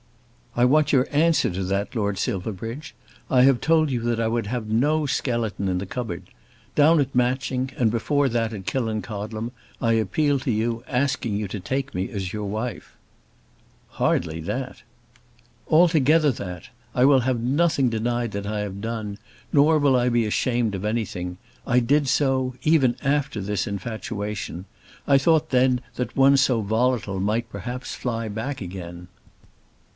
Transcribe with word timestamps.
"I 0.55 0.65
want 0.65 0.91
your 0.91 1.07
answer 1.11 1.49
to 1.51 1.63
that, 1.65 1.95
Lord 1.95 2.17
Silverbridge. 2.17 2.95
I 3.29 3.43
have 3.43 3.61
told 3.61 3.89
you 3.91 4.01
that 4.01 4.19
I 4.19 4.27
would 4.27 4.47
have 4.47 4.67
no 4.67 5.05
skeleton 5.05 5.69
in 5.69 5.77
the 5.77 5.85
cupboard. 5.85 6.23
Down 6.75 6.99
at 6.99 7.13
Matching, 7.15 7.69
and 7.77 7.89
before 7.91 8.27
that 8.27 8.51
at 8.51 8.65
Killancodlem, 8.65 9.51
I 9.79 9.93
appealed 9.93 10.41
to 10.41 10.51
you, 10.51 10.83
asking 10.87 11.35
you 11.37 11.47
to 11.49 11.59
take 11.59 11.93
me 11.95 12.09
as 12.09 12.33
your 12.33 12.45
wife." 12.49 12.97
"Hardly 13.91 14.41
that." 14.41 14.81
"Altogether 15.69 16.31
that! 16.31 16.69
I 16.95 17.05
will 17.05 17.21
have 17.21 17.39
nothing 17.39 17.89
denied 17.89 18.31
that 18.31 18.47
I 18.47 18.61
have 18.61 18.81
done, 18.81 19.19
nor 19.53 19.77
will 19.77 19.95
I 19.95 20.09
be 20.09 20.25
ashamed 20.25 20.73
of 20.75 20.83
anything. 20.83 21.37
I 21.65 21.79
did 21.79 22.03
do 22.03 22.07
so, 22.09 22.55
even 22.63 22.97
after 23.03 23.39
this 23.39 23.67
infatuation. 23.67 24.65
I 25.07 25.19
thought 25.19 25.51
then 25.51 25.79
that 25.95 26.17
one 26.17 26.37
so 26.37 26.61
volatile 26.61 27.19
might 27.19 27.49
perhaps 27.51 27.93
fly 27.95 28.27
back 28.27 28.59
again." 28.61 29.07